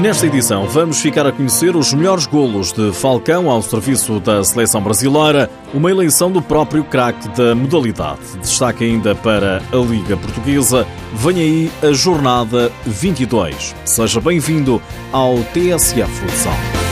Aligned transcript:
Nesta 0.00 0.26
edição, 0.26 0.64
vamos 0.68 1.00
ficar 1.00 1.26
a 1.26 1.32
conhecer 1.32 1.74
os 1.74 1.92
melhores 1.92 2.24
golos 2.24 2.72
de 2.72 2.92
Falcão 2.92 3.50
ao 3.50 3.60
serviço 3.60 4.20
da 4.20 4.44
seleção 4.44 4.80
brasileira, 4.80 5.50
uma 5.74 5.90
eleição 5.90 6.30
do 6.30 6.40
próprio 6.40 6.84
craque 6.84 7.28
da 7.30 7.52
modalidade. 7.52 8.20
Destaque 8.40 8.84
ainda 8.84 9.16
para 9.16 9.60
a 9.72 9.76
Liga 9.76 10.16
Portuguesa. 10.16 10.86
Vem 11.14 11.40
aí 11.40 11.72
a 11.82 11.92
jornada 11.92 12.70
22. 12.86 13.74
Seja 13.84 14.20
bem-vindo 14.20 14.80
ao 15.10 15.38
TSF 15.52 16.08
Futsal. 16.08 16.87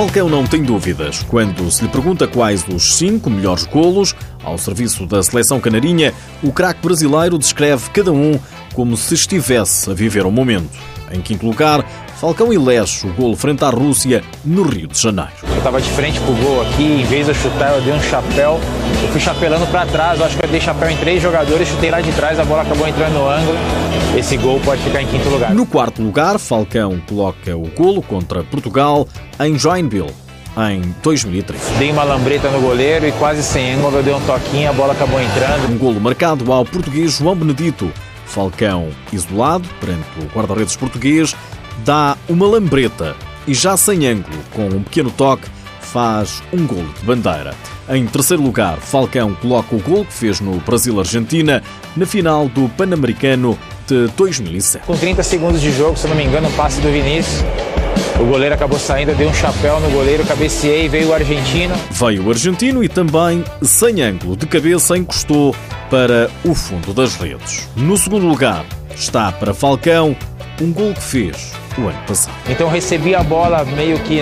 Falcão 0.00 0.30
não 0.30 0.46
tem 0.46 0.62
dúvidas. 0.62 1.22
Quando 1.24 1.70
se 1.70 1.82
lhe 1.82 1.88
pergunta 1.90 2.26
quais 2.26 2.66
os 2.66 2.96
cinco 2.96 3.28
melhores 3.28 3.66
golos 3.66 4.16
ao 4.42 4.56
serviço 4.56 5.04
da 5.04 5.22
seleção 5.22 5.60
canarinha, 5.60 6.14
o 6.42 6.50
craque 6.50 6.80
brasileiro 6.80 7.36
descreve 7.36 7.90
cada 7.90 8.10
um 8.10 8.40
como 8.72 8.96
se 8.96 9.12
estivesse 9.12 9.90
a 9.90 9.92
viver 9.92 10.24
um 10.24 10.30
momento. 10.30 10.70
Em 11.12 11.20
quinto 11.20 11.44
lugar, 11.44 11.84
Falcão 12.20 12.52
elege 12.52 13.06
o 13.06 13.12
golo 13.14 13.34
frente 13.34 13.64
à 13.64 13.70
Rússia 13.70 14.22
no 14.44 14.62
Rio 14.62 14.86
de 14.88 15.00
Janeiro. 15.00 15.32
Eu 15.42 15.56
estava 15.56 15.80
de 15.80 15.88
frente 15.88 16.20
pro 16.20 16.34
gol 16.34 16.60
aqui, 16.60 16.82
em 16.82 17.04
vez 17.04 17.24
de 17.24 17.30
eu 17.30 17.34
chutar, 17.34 17.72
eu 17.72 17.80
dei 17.80 17.94
um 17.94 18.02
chapéu. 18.02 18.60
Eu 19.02 19.08
fui 19.08 19.18
chapelando 19.18 19.66
para 19.68 19.86
trás, 19.86 20.20
eu 20.20 20.26
acho 20.26 20.36
que 20.36 20.44
eu 20.44 20.50
dei 20.50 20.60
chapéu 20.60 20.90
em 20.90 20.98
três 20.98 21.22
jogadores, 21.22 21.66
chutei 21.66 21.90
lá 21.90 22.02
de 22.02 22.12
trás, 22.12 22.38
a 22.38 22.44
bola 22.44 22.60
acabou 22.60 22.86
entrando 22.86 23.14
no 23.14 23.26
ângulo. 23.26 23.56
Esse 24.14 24.36
gol 24.36 24.60
pode 24.60 24.82
ficar 24.82 25.00
em 25.00 25.06
quinto 25.06 25.30
lugar. 25.30 25.54
No 25.54 25.64
quarto 25.64 26.02
lugar, 26.02 26.38
Falcão 26.38 27.00
coloca 27.08 27.56
o 27.56 27.66
golo 27.68 28.02
contra 28.02 28.44
Portugal 28.44 29.08
em 29.42 29.58
Joinville, 29.58 30.12
em 30.70 30.94
2003. 31.02 31.58
Dei 31.78 31.90
uma 31.90 32.04
lambreta 32.04 32.50
no 32.50 32.60
goleiro 32.60 33.08
e 33.08 33.12
quase 33.12 33.42
sem 33.42 33.72
ângulo 33.72 33.96
eu 33.96 34.02
dei 34.02 34.12
um 34.12 34.20
toquinho, 34.20 34.68
a 34.68 34.74
bola 34.74 34.92
acabou 34.92 35.18
entrando. 35.22 35.72
Um 35.72 35.78
golo 35.78 35.98
marcado 35.98 36.52
ao 36.52 36.66
português 36.66 37.16
João 37.16 37.34
Benedito. 37.34 37.90
Falcão, 38.26 38.90
isolado 39.10 39.66
perante 39.80 40.04
o 40.20 40.36
guarda-redes 40.36 40.76
português, 40.76 41.34
dá 41.84 42.16
uma 42.28 42.46
lambreta 42.46 43.16
e 43.46 43.54
já 43.54 43.76
sem 43.76 44.06
ângulo, 44.06 44.38
com 44.52 44.66
um 44.66 44.82
pequeno 44.82 45.10
toque, 45.10 45.48
faz 45.80 46.42
um 46.52 46.66
golo 46.66 46.88
de 46.98 47.04
bandeira. 47.04 47.54
Em 47.88 48.06
terceiro 48.06 48.42
lugar, 48.42 48.78
Falcão 48.78 49.34
coloca 49.34 49.74
o 49.74 49.80
gol 49.80 50.04
que 50.04 50.12
fez 50.12 50.40
no 50.40 50.52
Brasil-Argentina 50.60 51.62
na 51.96 52.06
final 52.06 52.48
do 52.48 52.68
Pan-Americano 52.68 53.58
de 53.88 54.06
2007. 54.16 54.86
Com 54.86 54.96
30 54.96 55.22
segundos 55.24 55.60
de 55.60 55.72
jogo, 55.72 55.96
se 55.96 56.06
não 56.06 56.14
me 56.14 56.24
engano, 56.24 56.48
um 56.48 56.52
passe 56.52 56.80
do 56.80 56.88
Vinícius. 56.92 57.44
O 58.20 58.24
goleiro 58.24 58.54
acabou 58.54 58.78
saindo, 58.78 59.14
deu 59.16 59.28
um 59.28 59.34
chapéu 59.34 59.80
no 59.80 59.90
goleiro, 59.90 60.24
cabeceei, 60.24 60.88
veio 60.88 61.08
o 61.08 61.14
argentino. 61.14 61.74
Veio 61.90 62.26
o 62.26 62.30
argentino 62.30 62.84
e 62.84 62.88
também, 62.88 63.42
sem 63.62 64.02
ângulo 64.02 64.36
de 64.36 64.46
cabeça, 64.46 64.96
encostou 64.96 65.56
para 65.90 66.30
o 66.44 66.54
fundo 66.54 66.92
das 66.92 67.16
redes. 67.16 67.68
No 67.74 67.96
segundo 67.96 68.26
lugar, 68.26 68.64
está 68.94 69.32
para 69.32 69.54
Falcão 69.54 70.14
um 70.60 70.72
gol 70.72 70.92
que 70.92 71.02
fez 71.02 71.59
o 71.78 71.88
ano 71.88 71.98
passado. 72.06 72.34
Então 72.48 72.68
recebi 72.68 73.14
a 73.14 73.22
bola 73.22 73.64
meio 73.64 73.98
que 74.00 74.20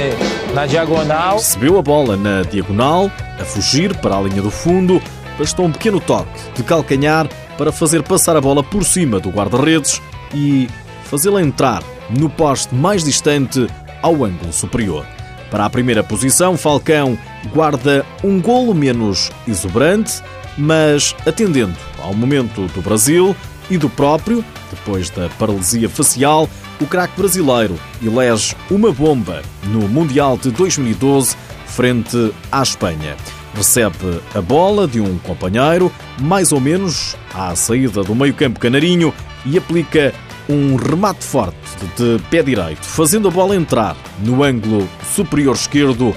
na 0.54 0.66
diagonal. 0.66 1.36
Recebeu 1.36 1.78
a 1.78 1.82
bola 1.82 2.16
na 2.16 2.42
diagonal, 2.42 3.10
a 3.40 3.44
fugir 3.44 3.96
para 3.98 4.16
a 4.16 4.20
linha 4.20 4.42
do 4.42 4.50
fundo, 4.50 5.00
bastou 5.38 5.66
um 5.66 5.72
pequeno 5.72 6.00
toque 6.00 6.30
de 6.54 6.62
calcanhar 6.62 7.28
para 7.56 7.72
fazer 7.72 8.02
passar 8.02 8.36
a 8.36 8.40
bola 8.40 8.62
por 8.62 8.84
cima 8.84 9.18
do 9.18 9.30
guarda-redes 9.30 10.00
e 10.34 10.68
fazê-la 11.04 11.42
entrar 11.42 11.82
no 12.10 12.28
poste 12.28 12.74
mais 12.74 13.04
distante 13.04 13.66
ao 14.02 14.24
ângulo 14.24 14.52
superior. 14.52 15.04
Para 15.50 15.64
a 15.64 15.70
primeira 15.70 16.04
posição, 16.04 16.56
Falcão 16.56 17.18
guarda 17.52 18.04
um 18.22 18.40
golo 18.40 18.74
menos 18.74 19.30
exuberante, 19.46 20.22
mas 20.56 21.14
atendendo 21.26 21.76
ao 22.02 22.12
momento 22.12 22.66
do 22.68 22.82
Brasil 22.82 23.34
e 23.70 23.78
do 23.78 23.88
próprio, 23.88 24.44
depois 24.70 25.08
da 25.10 25.28
paralisia 25.38 25.88
facial, 25.88 26.48
o 26.80 26.86
craque 26.86 27.16
brasileiro 27.16 27.78
elege 28.02 28.54
uma 28.70 28.92
bomba 28.92 29.42
no 29.64 29.88
Mundial 29.88 30.36
de 30.36 30.50
2012 30.50 31.36
frente 31.66 32.32
à 32.50 32.62
Espanha. 32.62 33.16
Recebe 33.54 34.20
a 34.34 34.40
bola 34.40 34.86
de 34.86 35.00
um 35.00 35.18
companheiro, 35.18 35.92
mais 36.20 36.52
ou 36.52 36.60
menos 36.60 37.16
à 37.34 37.54
saída 37.56 38.02
do 38.04 38.14
meio-campo 38.14 38.60
canarinho, 38.60 39.12
e 39.44 39.58
aplica 39.58 40.14
um 40.48 40.76
remate 40.76 41.24
forte 41.24 41.56
de 41.96 42.18
pé 42.30 42.42
direito, 42.42 42.84
fazendo 42.84 43.28
a 43.28 43.30
bola 43.30 43.56
entrar 43.56 43.96
no 44.24 44.42
ângulo 44.42 44.88
superior 45.14 45.54
esquerdo 45.54 46.14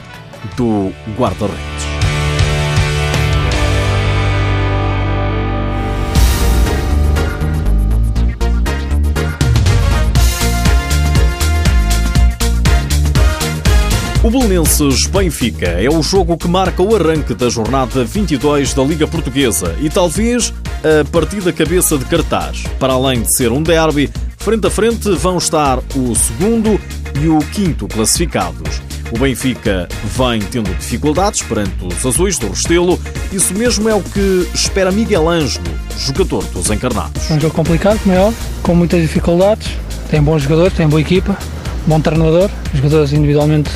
do 0.56 0.92
guarda-redes. 1.18 1.71
Belenenses 14.32 15.08
Benfica 15.08 15.68
é 15.68 15.90
o 15.90 16.02
jogo 16.02 16.38
que 16.38 16.48
marca 16.48 16.82
o 16.82 16.96
arranque 16.96 17.34
da 17.34 17.50
jornada 17.50 18.06
22 18.06 18.74
da 18.74 18.82
Liga 18.82 19.06
Portuguesa 19.06 19.76
e 19.82 19.90
talvez 19.90 20.54
a 20.80 21.04
partida 21.12 21.52
cabeça 21.52 21.98
de 21.98 22.06
cartaz. 22.06 22.64
Para 22.80 22.94
além 22.94 23.24
de 23.24 23.36
ser 23.36 23.52
um 23.52 23.62
derby, 23.62 24.10
frente 24.38 24.66
a 24.66 24.70
frente 24.70 25.10
vão 25.16 25.38
estar 25.38 25.80
o 25.94 26.16
segundo 26.16 26.80
e 27.22 27.28
o 27.28 27.40
quinto 27.40 27.90
classificados. 27.90 28.82
O 29.12 29.20
Benfica 29.20 29.90
vem 30.06 30.40
tendo 30.40 30.74
dificuldades 30.76 31.42
perante 31.42 31.86
os 31.86 32.06
azuis 32.06 32.40
do 32.40 32.48
Restelo. 32.48 32.98
Isso 33.34 33.54
mesmo 33.54 33.90
é 33.90 33.94
o 33.94 34.02
que 34.02 34.48
espera 34.54 34.94
Miguel 34.94 35.28
Ângelo, 35.28 35.66
jogador 36.00 36.46
dos 36.46 36.70
encarnados. 36.70 37.30
Um 37.30 37.38
jogo 37.38 37.54
complicado, 37.54 38.00
como 38.00 38.16
é 38.16 38.34
com 38.64 38.76
muitas 38.76 39.02
dificuldades. 39.02 39.68
Tem 40.10 40.24
bons 40.24 40.44
jogadores, 40.44 40.74
tem 40.74 40.88
boa 40.88 41.02
equipa, 41.02 41.38
bom 41.86 42.00
treinador, 42.00 42.50
jogadores 42.74 43.12
individualmente 43.12 43.70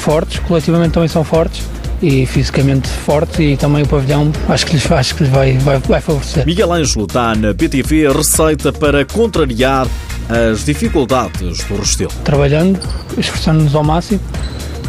fortes, 0.00 0.38
coletivamente 0.40 0.92
também 0.92 1.08
são 1.08 1.22
fortes 1.22 1.62
e 2.02 2.24
fisicamente 2.24 2.88
fortes 2.88 3.38
e 3.40 3.56
também 3.56 3.82
o 3.82 3.86
pavilhão 3.86 4.32
acho 4.48 4.66
que 4.66 4.72
lhes, 4.72 4.90
acho 4.90 5.14
que 5.14 5.24
lhes 5.24 5.32
vai, 5.32 5.58
vai, 5.58 5.78
vai 5.78 6.00
favorecer. 6.00 6.46
Miguel 6.46 6.72
Ângelo 6.72 7.04
está 7.04 7.34
na 7.34 7.52
BTV 7.52 8.06
a 8.06 8.12
receita 8.12 8.72
para 8.72 9.04
contrariar 9.04 9.86
as 10.28 10.64
dificuldades 10.64 11.64
do 11.64 11.76
Restelo. 11.76 12.12
Trabalhando, 12.24 12.80
esforçando-nos 13.18 13.74
ao 13.74 13.84
máximo 13.84 14.20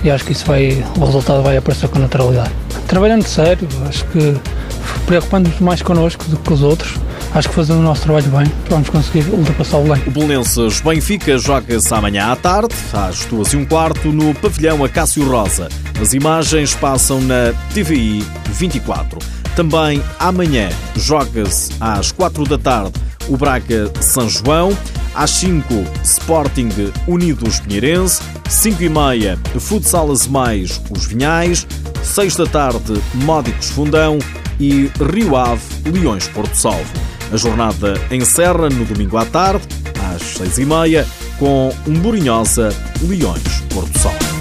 e 0.03 0.09
acho 0.09 0.23
que 0.23 0.31
isso 0.31 0.45
vai, 0.45 0.83
o 0.97 1.05
resultado 1.05 1.43
vai 1.43 1.57
aparecer 1.57 1.89
com 1.89 1.99
naturalidade. 1.99 2.51
Trabalhando 2.87 3.23
sério, 3.23 3.67
acho 3.87 4.05
que 4.05 4.35
preocupando-nos 5.05 5.59
mais 5.59 5.81
connosco 5.81 6.23
do 6.25 6.37
que 6.37 6.43
com 6.47 6.53
os 6.53 6.63
outros, 6.63 6.95
acho 7.33 7.49
que 7.49 7.55
fazendo 7.55 7.79
o 7.79 7.83
nosso 7.83 8.03
trabalho 8.03 8.29
bem, 8.29 8.51
vamos 8.69 8.89
conseguir 8.89 9.29
ultrapassar 9.29 9.77
o 9.77 9.83
Belém. 9.83 10.03
O 10.07 10.11
Belenenses 10.11 10.81
Benfica 10.81 11.37
joga-se 11.37 11.93
amanhã 11.93 12.31
à 12.31 12.35
tarde, 12.35 12.75
às 12.93 13.25
duas 13.25 13.53
e 13.53 13.57
um 13.57 13.65
quarto, 13.65 14.11
no 14.11 14.33
pavilhão 14.35 14.83
Acácio 14.83 15.27
Rosa. 15.27 15.69
As 16.01 16.13
imagens 16.13 16.73
passam 16.75 17.21
na 17.21 17.53
TVI 17.73 18.25
24. 18.49 19.19
Também 19.55 20.01
amanhã 20.19 20.69
joga-se 20.95 21.71
às 21.79 22.11
quatro 22.11 22.45
da 22.45 22.57
tarde 22.57 22.93
o 23.27 23.37
Braga 23.37 23.91
São 24.01 24.29
João. 24.29 24.77
Às 25.13 25.31
5, 25.31 25.65
Sporting 26.03 26.69
Unidos 27.07 27.59
Pinheirense. 27.59 28.21
5 28.49 28.83
e 28.83 28.89
meia, 28.89 29.37
Futsal 29.59 30.07
Mais 30.29 30.81
Os 30.89 31.05
Vinhais. 31.05 31.67
6 32.03 32.35
da 32.35 32.45
tarde, 32.45 33.01
Módicos 33.13 33.69
Fundão. 33.69 34.19
E 34.59 34.91
Rio 35.13 35.35
Ave 35.35 35.61
Leões 35.89 36.27
Porto 36.27 36.55
Salvo. 36.55 37.10
A 37.31 37.37
jornada 37.37 37.93
encerra 38.11 38.69
no 38.69 38.83
domingo 38.83 39.15
à 39.15 39.25
tarde, 39.25 39.65
às 40.13 40.21
6 40.21 40.57
e 40.59 40.65
meia, 40.65 41.07
com 41.39 41.73
um 41.87 41.93
Borinhosa 41.93 42.75
Leões 43.01 43.61
Porto 43.73 43.97
Salvo. 43.97 44.31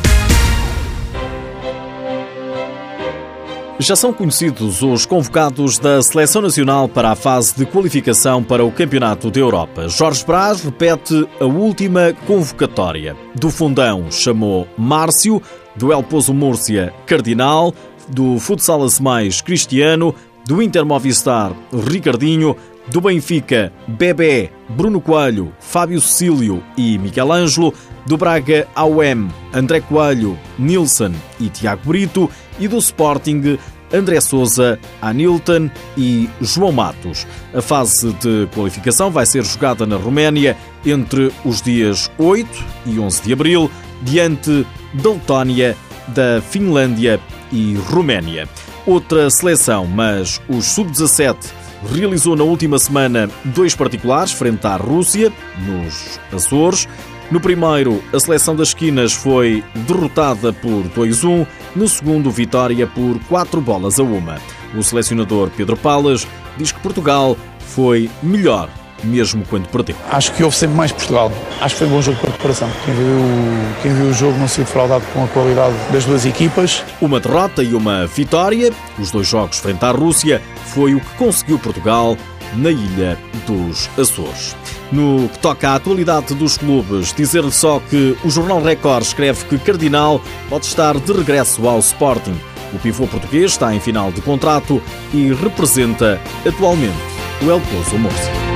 Já 3.79 3.95
são 3.97 4.13
conhecidos 4.13 4.83
os 4.83 5.07
convocados 5.07 5.79
da 5.79 6.03
Seleção 6.03 6.43
Nacional 6.43 6.89
para 6.89 7.13
a 7.13 7.15
fase 7.15 7.57
de 7.57 7.65
qualificação 7.65 8.43
para 8.43 8.65
o 8.65 8.73
Campeonato 8.73 9.31
da 9.31 9.41
Europa. 9.41 9.89
Jorge 9.89 10.23
Brás 10.27 10.63
repete 10.63 11.27
a 11.41 11.45
última 11.45 12.13
convocatória. 12.27 13.17
Do 13.37 13.51
Fundão 13.51 14.11
chamou 14.11 14.67
Márcio, 14.77 15.41
do 15.77 15.93
El 15.93 16.03
Pozo 16.03 16.35
Múrcia 16.35 16.93
Cardinal, 17.07 17.73
do 18.09 18.39
Futsal 18.39 18.87
Mais 19.01 19.41
Cristiano, 19.41 20.15
do 20.47 20.61
Inter 20.61 20.85
Movistar 20.85 21.53
Ricardinho, 21.73 22.57
do 22.91 23.01
Benfica 23.01 23.73
Bebé, 23.87 24.51
Bruno 24.69 25.01
Coelho, 25.01 25.53
Fábio 25.61 26.01
Cecílio 26.01 26.63
e 26.77 26.99
Miguel 26.99 27.33
Ângelo, 27.33 27.73
do 28.07 28.17
Braga 28.17 28.67
AUM 28.75 29.29
André 29.53 29.81
Coelho, 29.81 30.39
Nilson 30.59 31.13
e 31.39 31.49
Tiago 31.49 31.83
Brito 31.87 32.31
e 32.59 32.67
do 32.67 32.79
Sporting 32.79 33.59
André 33.93 34.21
Souza, 34.21 34.79
Anilton 35.03 35.71
e 35.97 36.29
João 36.41 36.73
Matos. 36.73 37.27
A 37.55 37.61
fase 37.61 38.13
de 38.15 38.49
qualificação 38.55 39.11
vai 39.11 39.27
ser 39.27 39.45
jogada 39.45 39.87
na 39.87 39.97
Roménia 39.97 40.57
entre 40.85 41.33
os 41.45 41.61
dias 41.61 42.11
8 42.19 42.49
e 42.87 42.99
11 42.99 43.23
de 43.23 43.33
abril, 43.33 43.71
diante 44.03 44.67
da 44.95 45.11
Letónia, 45.11 45.77
da 46.09 46.41
Finlândia 46.41 47.21
e 47.53 47.75
Roménia. 47.89 48.49
Outra 48.87 49.29
seleção, 49.29 49.87
mas 49.87 50.41
os 50.49 50.67
sub-17 50.67 51.37
realizou 51.89 52.37
na 52.37 52.45
última 52.45 52.79
semana 52.79 53.29
dois 53.45 53.75
particulares 53.75 54.33
frente 54.33 54.67
à 54.67 54.77
Rússia, 54.77 55.33
nos 55.67 56.21
Açores. 56.33 56.89
No 57.31 57.41
primeiro, 57.41 58.03
a 58.13 58.19
seleção 58.19 58.57
das 58.57 58.69
esquinas 58.69 59.13
foi 59.13 59.63
derrotada 59.87 60.53
por 60.53 60.85
2-1, 60.89 61.47
no 61.77 61.89
segundo, 61.89 62.31
vitória 62.31 62.87
por 62.87 63.19
4 63.29 63.61
bolas 63.61 64.01
a 64.01 64.03
uma. 64.03 64.41
O 64.77 64.83
selecionador 64.83 65.51
Pedro 65.57 65.77
Palas 65.77 66.27
diz 66.57 66.73
que 66.73 66.81
Portugal 66.81 67.37
foi 67.61 68.11
melhor 68.23 68.69
mesmo 69.05 69.45
quando 69.49 69.69
perdeu. 69.69 69.97
Acho 70.11 70.33
que 70.33 70.43
houve 70.43 70.57
sempre 70.57 70.77
mais 70.77 70.93
Portugal. 70.93 71.33
Acho 71.61 71.75
que 71.75 71.79
foi 71.79 71.89
um 71.89 71.91
bom 71.91 72.03
jogo 72.03 72.17
de 72.17 72.27
preparação. 72.27 72.71
Quem 72.85 72.95
viu, 72.95 73.19
quem 73.83 73.95
viu 73.95 74.07
o 74.07 74.13
jogo 74.13 74.39
não 74.39 74.49
se 74.49 74.61
defraudado 74.61 75.05
com 75.13 75.25
a 75.25 75.29
qualidade 75.29 75.75
das 75.93 76.05
duas 76.05 76.25
equipas. 76.27 76.85
Uma 77.01 77.21
derrota 77.21 77.63
e 77.63 77.75
uma 77.75 78.07
vitória, 78.07 78.73
os 78.99 79.11
dois 79.11 79.27
jogos 79.27 79.59
frente 79.59 79.85
à 79.85 79.91
Rússia, 79.91 80.43
foi 80.67 80.95
o 80.95 81.01
que 81.01 81.15
conseguiu 81.17 81.59
Portugal 81.59 82.17
na 82.55 82.71
ilha 82.71 83.19
dos 83.47 83.89
Açores. 83.99 84.57
No 84.91 85.29
que 85.29 85.39
toca 85.39 85.71
à 85.71 85.75
atualidade 85.77 86.35
dos 86.35 86.57
clubes, 86.57 87.13
dizer-lhe 87.13 87.53
só 87.53 87.81
que 87.89 88.17
o 88.25 88.31
Jornal 88.31 88.61
Record 88.61 89.05
escreve 89.05 89.45
que 89.45 89.59
Cardinal 89.59 90.21
pode 90.49 90.67
estar 90.67 90.99
de 90.99 91.13
regresso 91.13 91.67
ao 91.69 91.79
Sporting. 91.79 92.39
O 92.73 92.79
pivô 92.79 93.07
português 93.07 93.53
está 93.53 93.75
em 93.75 93.81
final 93.81 94.13
de 94.13 94.21
contrato 94.21 94.83
e 95.13 95.33
representa 95.33 96.21
atualmente 96.47 96.95
o 97.43 97.51
El 97.51 97.61
Pozo 97.61 97.99
Murcia. 97.99 98.50